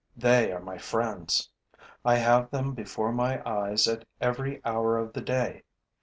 [0.17, 1.51] They are my friends.
[2.03, 5.61] I have them before my eyes at every hour of the day.